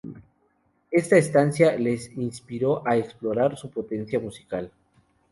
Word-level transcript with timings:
Esta 0.89 1.15
instancia 1.17 1.77
les 1.77 2.11
inspiró 2.17 2.81
a 2.87 2.97
explorar 2.97 3.55
su 3.55 3.69
potencia 3.69 4.19
musical. 4.19 4.71